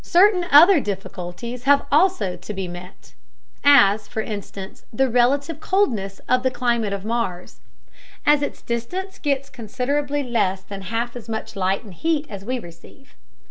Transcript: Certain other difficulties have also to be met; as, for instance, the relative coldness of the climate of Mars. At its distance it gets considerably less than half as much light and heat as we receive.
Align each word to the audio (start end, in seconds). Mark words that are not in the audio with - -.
Certain 0.03 0.45
other 0.49 0.79
difficulties 0.79 1.65
have 1.65 1.85
also 1.91 2.35
to 2.35 2.53
be 2.55 2.67
met; 2.67 3.13
as, 3.63 4.07
for 4.07 4.21
instance, 4.23 4.83
the 4.91 5.07
relative 5.07 5.59
coldness 5.59 6.19
of 6.27 6.41
the 6.41 6.49
climate 6.49 6.91
of 6.91 7.05
Mars. 7.05 7.59
At 8.25 8.41
its 8.41 8.63
distance 8.63 9.17
it 9.17 9.21
gets 9.21 9.51
considerably 9.51 10.23
less 10.23 10.63
than 10.63 10.81
half 10.89 11.15
as 11.15 11.29
much 11.29 11.55
light 11.55 11.83
and 11.83 11.93
heat 11.93 12.25
as 12.31 12.43
we 12.43 12.57
receive. 12.57 13.13